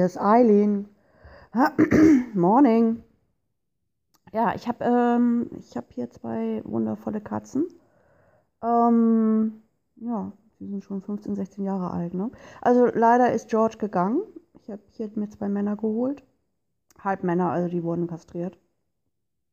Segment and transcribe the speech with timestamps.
[0.00, 0.88] hier ist Eileen.
[2.34, 3.02] Morning.
[4.32, 7.66] Ja, ich habe ähm, hab hier zwei wundervolle Katzen.
[8.62, 9.60] Ähm,
[9.96, 12.14] ja, die sind schon 15, 16 Jahre alt.
[12.14, 12.30] Ne?
[12.62, 14.22] Also leider ist George gegangen.
[14.62, 16.24] Ich habe hier mir zwei Männer geholt.
[16.98, 18.58] Halbmänner, also die wurden kastriert.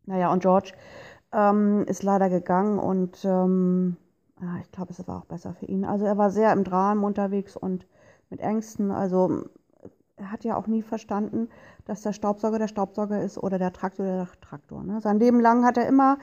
[0.06, 0.72] Naja, und George
[1.34, 3.98] ähm, ist leider gegangen und ähm,
[4.40, 5.84] ja, ich glaube, es war auch besser für ihn.
[5.84, 7.86] Also er war sehr im Drama unterwegs und
[8.30, 8.92] mit Ängsten.
[8.92, 9.50] Also
[10.24, 11.50] hat ja auch nie verstanden,
[11.86, 14.84] dass der Staubsauger der Staubsauger ist oder der Traktor der Traktor.
[14.84, 15.00] Ne?
[15.02, 16.18] Sein Leben lang hat er immer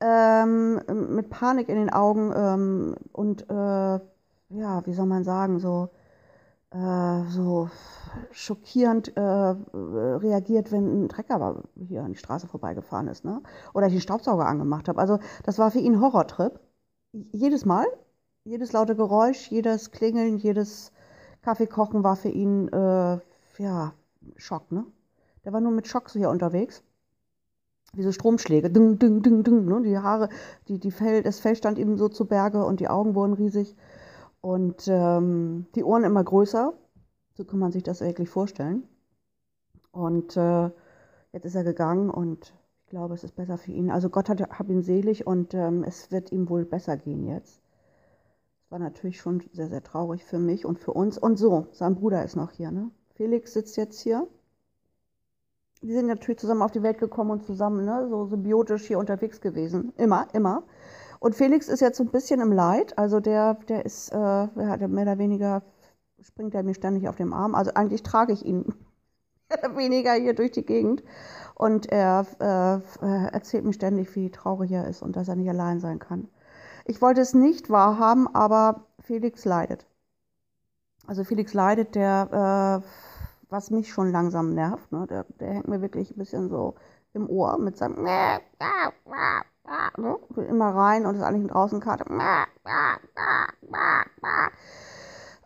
[0.00, 0.80] ähm,
[1.14, 4.00] mit Panik in den Augen ähm, und äh,
[4.48, 5.88] ja, wie soll man sagen, so,
[6.70, 7.70] äh, so
[8.30, 13.42] schockierend äh, reagiert, wenn ein Trecker hier an die Straße vorbeigefahren ist ne?
[13.74, 15.00] oder ich den Staubsauger angemacht habe.
[15.00, 16.60] Also das war für ihn ein Horrortrip.
[17.32, 17.86] Jedes Mal,
[18.44, 20.92] jedes laute Geräusch, jedes Klingeln, jedes
[21.42, 23.18] Kaffee kochen war für ihn, äh,
[23.58, 23.94] ja,
[24.36, 24.84] Schock, ne?
[25.44, 26.82] Der war nur mit Schock so hier unterwegs.
[27.92, 29.82] Wie so Stromschläge, ding, ding, ding, ding, ne?
[29.82, 30.28] Die Haare,
[30.68, 33.76] die, die Fell, das Fell stand ihm so zu Berge und die Augen wurden riesig
[34.40, 36.74] und ähm, die Ohren immer größer.
[37.34, 38.84] So kann man sich das wirklich vorstellen.
[39.92, 40.70] Und äh,
[41.32, 43.90] jetzt ist er gegangen und ich glaube, es ist besser für ihn.
[43.90, 47.60] Also Gott hat, hat ihn selig und ähm, es wird ihm wohl besser gehen jetzt.
[48.62, 51.18] Das war natürlich schon sehr, sehr traurig für mich und für uns.
[51.18, 52.70] Und so, sein Bruder ist noch hier.
[52.70, 52.90] Ne?
[53.16, 54.28] Felix sitzt jetzt hier.
[55.82, 59.40] Die sind natürlich zusammen auf die Welt gekommen und zusammen ne, so symbiotisch hier unterwegs
[59.40, 59.92] gewesen.
[59.96, 60.64] Immer, immer.
[61.18, 62.98] Und Felix ist jetzt so ein bisschen im Leid.
[62.98, 65.62] Also der, der ist, äh, mehr oder weniger,
[66.20, 67.54] springt er mir ständig auf dem Arm.
[67.54, 68.64] Also eigentlich trage ich ihn
[69.48, 71.02] mehr oder weniger hier durch die Gegend.
[71.54, 75.80] Und er äh, erzählt mir ständig, wie traurig er ist und dass er nicht allein
[75.80, 76.28] sein kann.
[76.84, 79.86] Ich wollte es nicht wahrhaben, aber Felix leidet.
[81.06, 83.15] Also Felix leidet, der, äh,
[83.48, 85.06] was mich schon langsam nervt, ne?
[85.08, 86.74] der, der hängt mir wirklich ein bisschen so
[87.12, 88.02] im Ohr mit seinem
[89.96, 90.18] ne?
[90.48, 92.12] immer rein und ist eigentlich eine Draußenkarte.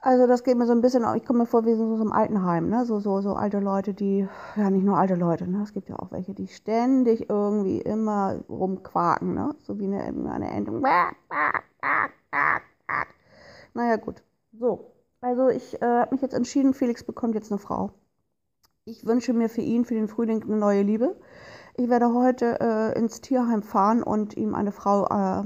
[0.02, 2.12] Also das geht mir so ein bisschen, ich komme mir vor wie so, so im
[2.12, 2.86] Altenheim, ne?
[2.86, 5.62] so, so, so alte Leute, die, ja nicht nur alte Leute, ne?
[5.62, 9.54] es gibt ja auch welche, die ständig irgendwie immer rumquaken, ne?
[9.58, 10.72] so wie eine, eine Ente.
[13.74, 14.22] Naja gut,
[14.52, 14.90] so.
[15.20, 17.92] Also ich äh, habe mich jetzt entschieden, Felix bekommt jetzt eine Frau.
[18.84, 21.16] Ich wünsche mir für ihn, für den Frühling, eine neue Liebe.
[21.76, 25.44] Ich werde heute äh, ins Tierheim fahren und ihm eine Frau, äh,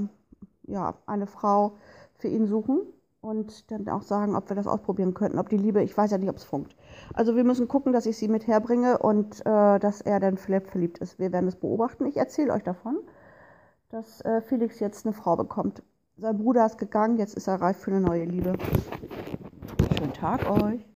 [0.63, 1.75] ja, eine Frau
[2.17, 2.81] für ihn suchen
[3.19, 6.17] und dann auch sagen, ob wir das ausprobieren könnten, ob die Liebe, ich weiß ja
[6.17, 6.75] nicht, ob es funkt.
[7.13, 10.67] Also wir müssen gucken, dass ich sie mit herbringe und äh, dass er dann vielleicht
[10.67, 11.19] verliebt ist.
[11.19, 12.05] Wir werden es beobachten.
[12.05, 12.99] Ich erzähle euch davon,
[13.89, 15.83] dass äh, Felix jetzt eine Frau bekommt.
[16.17, 18.53] Sein Bruder ist gegangen, jetzt ist er reif für eine neue Liebe.
[20.25, 20.94] Tag euch.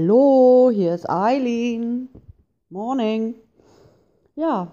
[0.00, 2.08] Hallo, hier ist Eileen.
[2.70, 3.34] Morning.
[4.34, 4.72] Ja,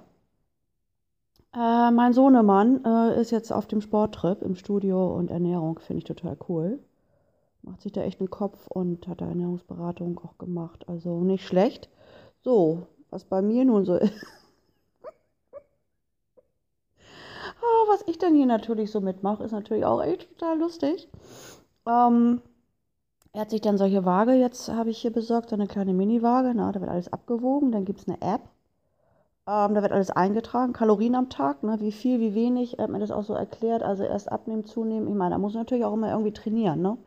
[1.53, 6.05] äh, mein Sohnemann äh, ist jetzt auf dem Sporttrip im Studio und Ernährung, finde ich
[6.05, 6.79] total cool.
[7.61, 10.87] Macht sich da echt einen Kopf und hat da Ernährungsberatung auch gemacht.
[10.87, 11.89] Also nicht schlecht.
[12.41, 14.25] So, was bei mir nun so ist.
[17.61, 21.09] oh, was ich dann hier natürlich so mitmache, ist natürlich auch echt total lustig.
[21.85, 22.41] Ähm,
[23.37, 26.53] er hat sich dann solche Waage, jetzt habe ich hier besorgt, so eine kleine Mini-Waage.
[26.55, 27.71] da wird alles abgewogen.
[27.71, 28.41] Dann gibt es eine App
[29.47, 32.91] ähm, da wird alles eingetragen, Kalorien am Tag, ne, wie viel, wie wenig, er hat
[32.91, 33.81] mir das auch so erklärt.
[33.81, 35.07] Also erst abnehmen, zunehmen.
[35.07, 36.81] Ich meine, da muss man natürlich auch immer irgendwie trainieren.
[36.81, 36.97] Ne?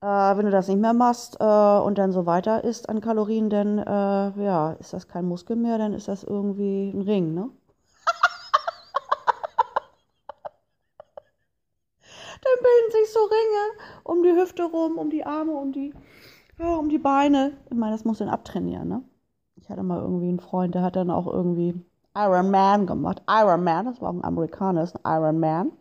[0.00, 3.50] Äh, wenn du das nicht mehr machst äh, und dann so weiter isst an Kalorien,
[3.50, 7.34] dann äh, ja, ist das kein Muskel mehr, dann ist das irgendwie ein Ring.
[7.34, 7.50] Ne?
[12.42, 15.92] dann bilden sich Ringe um die Hüfte rum, um die Arme, um die,
[16.58, 17.52] ja, um die Beine.
[17.70, 18.88] Ich meine, das muss dann abtrainieren.
[18.88, 19.02] Ne?
[19.56, 21.74] Ich hatte mal irgendwie einen Freund, der hat dann auch irgendwie
[22.16, 23.22] Iron Man gemacht.
[23.28, 25.72] Iron Man, das war auch ein Amerikaner, ist ein Iron Man.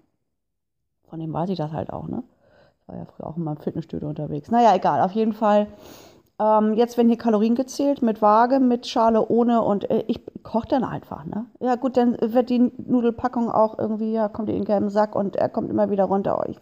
[1.10, 2.24] Von dem weiß ich das halt auch, ne?
[2.82, 4.52] Ich war ja früher auch in meinem Fitnessstudio unterwegs.
[4.52, 5.68] Naja, egal, auf jeden Fall.
[6.38, 10.68] Ähm, jetzt werden hier Kalorien gezählt mit Waage, mit Schale, ohne und äh, ich koche
[10.68, 11.46] dann einfach, ne?
[11.60, 15.16] Ja, gut, dann wird die Nudelpackung auch irgendwie, ja, kommt die in den gelben Sack
[15.16, 16.38] und er kommt immer wieder runter.
[16.40, 16.60] Oh, ich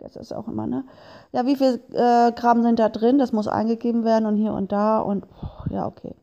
[0.00, 0.84] vergesse das auch immer, ne?
[1.32, 3.18] Ja, wie viel äh, Gramm sind da drin?
[3.18, 5.26] Das muss eingegeben werden und hier und da und,
[5.70, 6.14] ja, okay.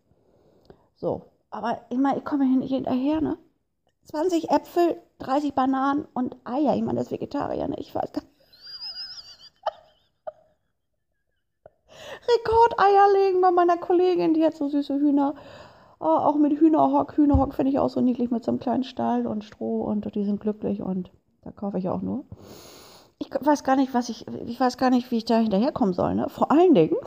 [0.96, 3.38] So, aber ich meine, ich komme nicht hinterher, ne?
[4.06, 6.76] 20 Äpfel, 30 Bananen und Eier.
[6.76, 7.76] Ich meine, das Vegetarier, ne?
[7.78, 8.34] Ich weiß gar nicht.
[12.46, 15.36] Rekordeier legen bei meiner Kollegin, die hat so süße Hühner.
[16.00, 17.18] Oh, auch mit Hühnerhock.
[17.18, 20.24] Hühnerhock finde ich auch so niedlich mit so einem kleinen Stall und Stroh und die
[20.26, 21.12] sind glücklich und
[21.44, 22.26] da kaufe ich auch nur.
[23.20, 26.16] Ich weiß gar nicht, was ich, ich weiß gar nicht, wie ich da hinterherkommen soll,
[26.16, 26.30] ne?
[26.30, 26.96] Vor allen Dingen.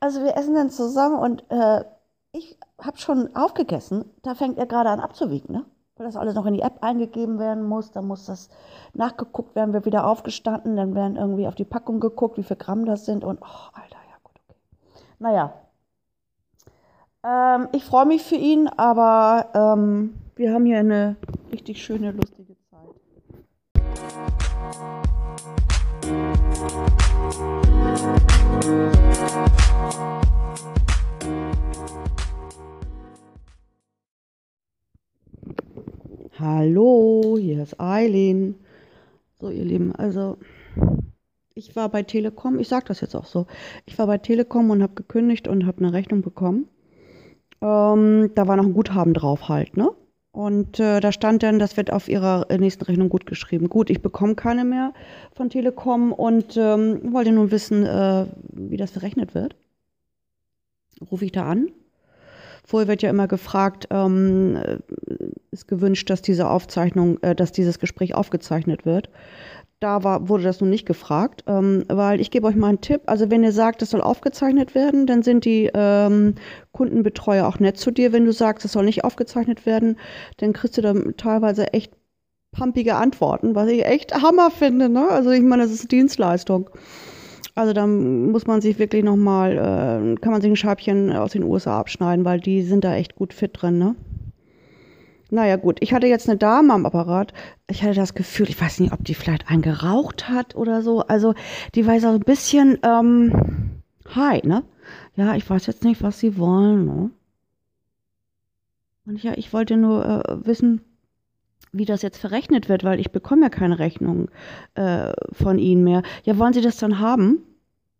[0.00, 1.84] also wir essen dann zusammen und äh,
[2.32, 4.04] ich habe schon aufgegessen.
[4.22, 5.64] Da fängt er gerade an abzuwiegen, ne?
[5.96, 7.90] weil das alles noch in die App eingegeben werden muss.
[7.90, 8.50] Dann muss das
[8.92, 12.84] nachgeguckt werden, wird wieder aufgestanden, dann werden irgendwie auf die Packung geguckt, wie viel Gramm
[12.84, 14.58] das sind und, oh, Alter, ja gut, okay.
[15.18, 15.54] Naja,
[17.24, 21.16] ähm, ich freue mich für ihn, aber ähm, wir haben hier eine
[21.50, 22.35] richtig schöne, lustige.
[36.38, 38.56] Hallo, hier ist Eileen.
[39.38, 40.36] So, ihr Lieben, also
[41.54, 43.46] ich war bei Telekom, ich sage das jetzt auch so,
[43.86, 46.68] ich war bei Telekom und habe gekündigt und habe eine Rechnung bekommen.
[47.62, 49.90] Ähm, da war noch ein Guthaben drauf halt, ne?
[50.36, 53.70] Und äh, da stand dann, das wird auf ihrer nächsten Rechnung gut geschrieben.
[53.70, 54.92] Gut, ich bekomme keine mehr
[55.32, 59.56] von Telekom und ähm, wollte nun wissen, äh, wie das berechnet wird.
[61.10, 61.70] Rufe ich da an,
[62.66, 64.58] Vorher wird ja immer gefragt, ähm,
[65.52, 69.08] ist gewünscht, dass diese Aufzeichnung, äh, dass dieses Gespräch aufgezeichnet wird.
[69.80, 73.02] Da war, wurde das nun nicht gefragt, ähm, weil ich gebe euch mal einen Tipp.
[73.06, 76.36] Also wenn ihr sagt, es soll aufgezeichnet werden, dann sind die ähm,
[76.72, 78.12] Kundenbetreuer auch nett zu dir.
[78.12, 79.98] Wenn du sagst, es soll nicht aufgezeichnet werden,
[80.38, 81.92] dann kriegst du da teilweise echt
[82.52, 84.88] pumpige Antworten, was ich echt Hammer finde.
[84.88, 85.08] Ne?
[85.10, 86.70] Also ich meine, das ist Dienstleistung.
[87.54, 91.42] Also da muss man sich wirklich nochmal, äh, kann man sich ein Scheibchen aus den
[91.42, 93.94] USA abschneiden, weil die sind da echt gut fit drin, ne?
[95.30, 95.78] Naja, gut.
[95.80, 97.32] Ich hatte jetzt eine Dame am Apparat.
[97.68, 101.00] Ich hatte das Gefühl, ich weiß nicht, ob die vielleicht einen geraucht hat oder so.
[101.00, 101.34] Also,
[101.74, 103.82] die war so ein bisschen, ähm,
[104.14, 104.62] hi, ne?
[105.16, 107.10] Ja, ich weiß jetzt nicht, was sie wollen, ne?
[109.06, 110.80] Und ja, ich wollte nur äh, wissen,
[111.72, 114.28] wie das jetzt verrechnet wird, weil ich bekomme ja keine Rechnung
[114.74, 116.02] äh, von Ihnen mehr.
[116.24, 117.38] Ja, wollen Sie das dann haben?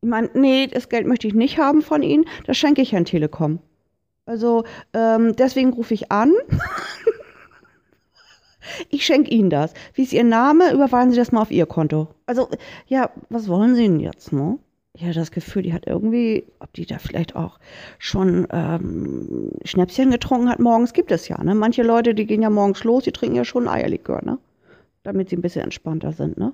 [0.00, 3.04] Ich meine, nee, das Geld möchte ich nicht haben von Ihnen, das schenke ich Herrn
[3.04, 3.60] Telekom.
[4.24, 6.32] Also ähm, deswegen rufe ich an.
[8.90, 9.74] ich schenke Ihnen das.
[9.94, 10.72] Wie ist Ihr Name?
[10.72, 12.08] Überweisen Sie das mal auf Ihr Konto.
[12.26, 12.48] Also,
[12.86, 14.58] ja, was wollen Sie denn jetzt, ne?
[14.94, 17.58] Ich hatte das Gefühl, die hat irgendwie, ob die da vielleicht auch
[17.98, 21.54] schon ähm, Schnäpschen getrunken hat morgens, gibt es ja, ne?
[21.54, 24.38] Manche Leute, die gehen ja morgens los, die trinken ja schon Eierlikör, ne?
[25.02, 26.52] Damit sie ein bisschen entspannter sind, ne?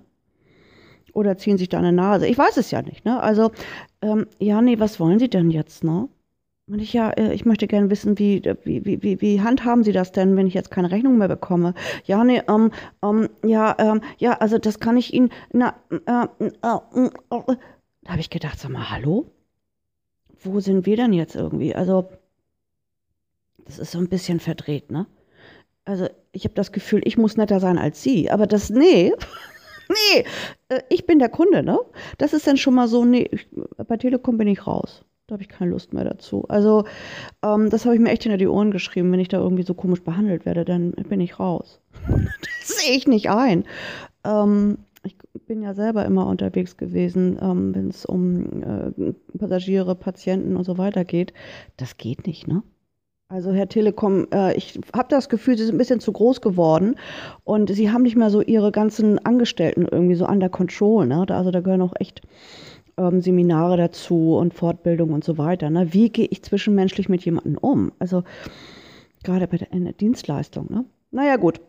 [1.13, 2.27] Oder ziehen sich da eine Nase.
[2.27, 3.21] Ich weiß es ja nicht, ne?
[3.21, 3.53] Also,
[4.01, 6.09] ähm, ja, nee, was wollen Sie denn jetzt, ne?
[6.69, 10.13] Und ich ja, äh, ich möchte gerne wissen, wie, wie, wie, wie handhaben Sie das
[10.13, 11.75] denn, wenn ich jetzt keine Rechnung mehr bekomme?
[12.05, 12.71] Ja, nee, ähm,
[13.03, 17.57] ähm, ja, ähm, ja, also das kann ich Ihnen, na, äh, äh, äh, äh
[18.05, 19.31] da habe ich gedacht, sag mal, hallo?
[20.43, 21.75] Wo sind wir denn jetzt irgendwie?
[21.75, 22.09] Also,
[23.65, 25.07] das ist so ein bisschen verdreht, ne?
[25.85, 28.31] Also, ich habe das Gefühl, ich muss netter sein als Sie.
[28.31, 29.13] Aber das, nee,
[29.89, 30.25] nee,
[30.69, 31.79] äh, ich bin der Kunde, ne?
[32.19, 33.47] Das ist dann schon mal so, nee, ich,
[33.87, 35.05] bei Telekom bin ich raus.
[35.27, 36.45] Da habe ich keine Lust mehr dazu.
[36.49, 36.85] Also,
[37.45, 39.13] ähm, das habe ich mir echt hinter die Ohren geschrieben.
[39.13, 41.81] Wenn ich da irgendwie so komisch behandelt werde, dann bin ich raus.
[42.09, 43.65] das sehe ich nicht ein.
[44.25, 50.57] Ähm, ich bin ja selber immer unterwegs gewesen, ähm, wenn es um äh, Passagiere, Patienten
[50.57, 51.33] und so weiter geht.
[51.77, 52.63] Das geht nicht, ne?
[53.29, 56.97] Also Herr Telekom, äh, ich habe das Gefühl, Sie sind ein bisschen zu groß geworden
[57.45, 61.07] und Sie haben nicht mehr so Ihre ganzen Angestellten irgendwie so under control.
[61.07, 61.25] Ne?
[61.31, 62.21] Also da gehören auch echt
[63.09, 65.71] ähm, Seminare dazu und Fortbildung und so weiter.
[65.71, 65.93] Ne?
[65.93, 67.93] Wie gehe ich zwischenmenschlich mit jemandem um?
[67.99, 68.25] Also
[69.23, 70.67] gerade bei der, in der Dienstleistung.
[70.71, 70.85] Ne?
[71.11, 71.61] Naja gut,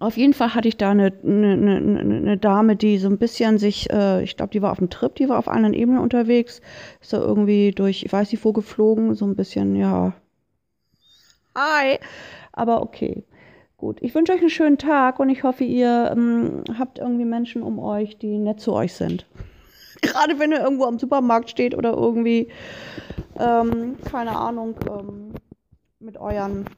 [0.00, 3.58] auf jeden Fall hatte ich da eine, eine, eine, eine Dame, die so ein bisschen
[3.58, 6.60] sich, äh, ich glaube, die war auf dem Trip, die war auf anderen Ebenen unterwegs,
[7.00, 10.12] ist da irgendwie durch, ich weiß nicht wo geflogen, so ein bisschen, ja.
[11.56, 11.98] Hi,
[12.52, 13.24] aber okay.
[13.78, 17.62] Gut, ich wünsche euch einen schönen Tag und ich hoffe, ihr ähm, habt irgendwie Menschen
[17.62, 19.26] um euch, die nett zu euch sind.
[20.02, 22.50] Gerade wenn ihr irgendwo am Supermarkt steht oder irgendwie
[23.38, 25.34] ähm, keine Ahnung, ähm,
[26.00, 26.68] mit euren,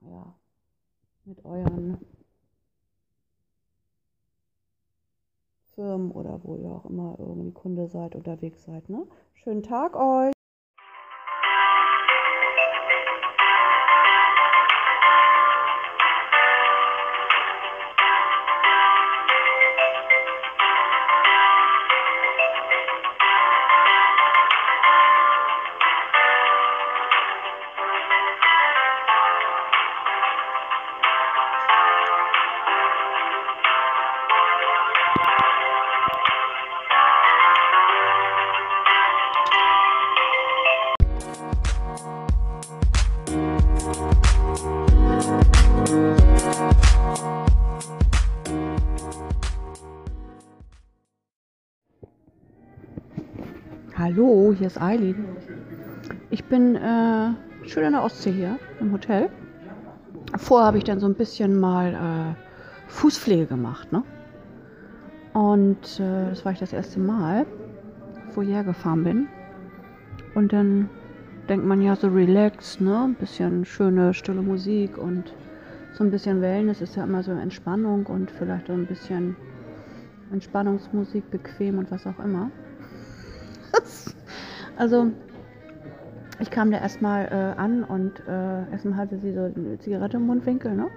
[0.00, 0.34] ja,
[1.24, 1.98] mit euren
[5.74, 8.88] Firmen oder wo ihr auch immer irgendwie Kunde seid, unterwegs seid.
[8.88, 9.06] Ne?
[9.34, 10.32] Schönen Tag euch.
[54.04, 55.24] Hallo, hier ist Eileen.
[56.30, 57.34] Ich bin äh,
[57.68, 59.28] schön in der Ostsee hier im Hotel.
[60.38, 64.02] Vorher habe ich dann so ein bisschen mal äh, Fußpflege gemacht, ne?
[65.34, 67.46] Und äh, das war ich das erste Mal,
[68.34, 69.28] wo ich hergefahren bin.
[70.34, 70.88] Und dann
[71.48, 73.04] denkt man ja so relax, ne?
[73.04, 75.32] Ein bisschen schöne, stille Musik und
[75.92, 79.36] so ein bisschen Wellness ist ja immer so Entspannung und vielleicht auch ein bisschen
[80.32, 82.50] Entspannungsmusik, bequem und was auch immer.
[84.76, 85.08] Also,
[86.40, 90.26] ich kam da erstmal äh, an und äh, erstmal hatte sie so eine Zigarette im
[90.26, 90.88] Mundwinkel, ne?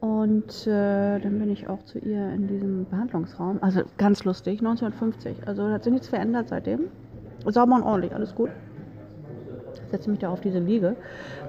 [0.00, 3.58] Und äh, dann bin ich auch zu ihr in diesem Behandlungsraum.
[3.60, 5.46] Also ganz lustig, 1950.
[5.46, 6.88] Also hat sich nichts verändert seitdem.
[7.46, 8.50] Sauber und ordentlich, alles gut.
[9.90, 10.96] Setze mich da auf diese Liege.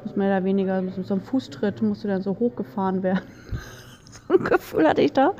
[0.03, 3.21] Muss mehr oder weniger mit so einem Fußtritt musste dann so hochgefahren werden.
[4.27, 5.33] so ein Gefühl hatte ich da.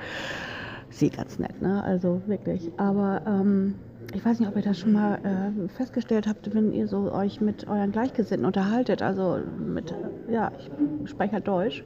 [0.92, 1.84] Sie ganz nett, ne?
[1.84, 2.72] Also wirklich.
[2.78, 3.76] Aber ähm,
[4.14, 7.40] ich weiß nicht, ob ihr das schon mal äh, festgestellt habt, wenn ihr so euch
[7.42, 9.02] mit euren Gleichgesinnten unterhaltet.
[9.02, 9.94] Also mit,
[10.30, 11.84] ja, ich spreche halt Deutsch.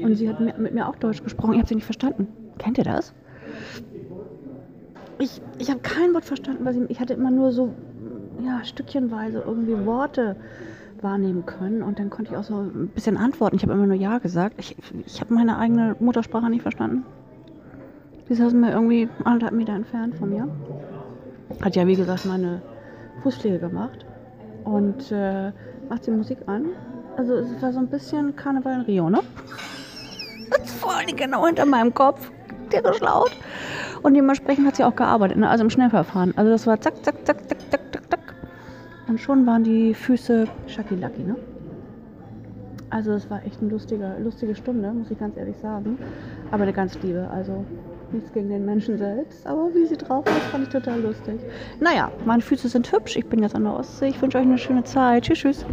[0.00, 1.54] Und sie hat mit mir auch Deutsch gesprochen.
[1.54, 2.28] Ich habe sie nicht verstanden.
[2.58, 3.12] Kennt ihr das?
[5.18, 7.74] Ich, ich habe kein Wort verstanden, weil sie, ich hatte immer nur so
[8.44, 10.36] ja, stückchenweise irgendwie Worte
[11.02, 13.56] wahrnehmen können und dann konnte ich auch so ein bisschen antworten.
[13.56, 14.54] Ich habe immer nur Ja gesagt.
[14.58, 17.04] Ich, ich habe meine eigene Muttersprache nicht verstanden.
[18.30, 20.48] Die saßen mir irgendwie anderthalb Meter entfernt von mir.
[21.60, 22.62] Hat ja, wie gesagt, meine
[23.24, 24.06] Fußpflege gemacht
[24.62, 25.50] und äh,
[25.88, 26.66] macht die Musik an.
[27.16, 29.18] Also es war so ein bisschen Karneval in Rio, ne?
[30.62, 32.30] Ist voll genau hinter meinem Kopf.
[32.70, 33.36] Tierisch laut.
[34.02, 35.48] Und dementsprechend hat sie auch gearbeitet, ne?
[35.48, 36.32] also im Schnellverfahren.
[36.36, 38.34] Also das war zack, zack, zack, zack, zack, zack, zack.
[39.08, 41.34] Und schon waren die Füße schacki-lacki, ne?
[42.90, 45.98] Also es war echt eine lustige, lustige Stunde, muss ich ganz ehrlich sagen.
[46.52, 47.28] Aber eine ganz liebe.
[47.28, 47.64] Also
[48.12, 51.40] nichts gegen den Menschen selbst, aber wie sie drauf ist, fand ich total lustig.
[51.80, 53.16] Naja, meine Füße sind hübsch.
[53.16, 54.08] Ich bin jetzt an der Ostsee.
[54.08, 55.24] Ich wünsche euch eine schöne Zeit.
[55.24, 55.64] Tschüss, tschüss.